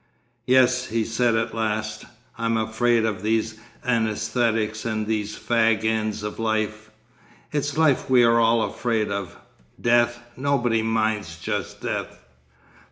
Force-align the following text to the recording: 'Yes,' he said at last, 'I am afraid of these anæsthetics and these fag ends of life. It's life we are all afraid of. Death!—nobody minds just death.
'Yes,' 0.47 0.87
he 0.87 1.03
said 1.05 1.35
at 1.35 1.53
last, 1.53 2.05
'I 2.35 2.45
am 2.45 2.57
afraid 2.57 3.05
of 3.05 3.21
these 3.21 3.59
anæsthetics 3.85 4.83
and 4.83 5.05
these 5.05 5.37
fag 5.37 5.83
ends 5.85 6.23
of 6.23 6.39
life. 6.39 6.89
It's 7.51 7.77
life 7.77 8.09
we 8.09 8.23
are 8.23 8.39
all 8.39 8.63
afraid 8.63 9.11
of. 9.11 9.37
Death!—nobody 9.79 10.81
minds 10.81 11.37
just 11.37 11.81
death. 11.81 12.25